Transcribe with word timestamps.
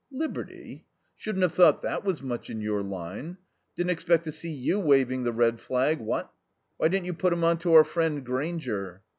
"Liberty? 0.11 0.87
Shouldn't 1.15 1.43
have 1.43 1.53
thought 1.53 1.83
that 1.83 2.03
was 2.03 2.23
much 2.23 2.49
in 2.49 2.59
your 2.59 2.81
line. 2.81 3.37
Didn't 3.75 3.91
expect 3.91 4.23
to 4.23 4.31
see 4.31 4.49
you 4.49 4.79
waving 4.79 5.25
the 5.25 5.31
red 5.31 5.59
flag, 5.59 5.99
what? 5.99 6.33
Why 6.77 6.87
didn't 6.87 7.05
you 7.05 7.13
put 7.13 7.33
him 7.33 7.43
on 7.43 7.59
to 7.59 7.75
our 7.75 7.83
friend 7.83 8.25
Grainger?" 8.25 9.03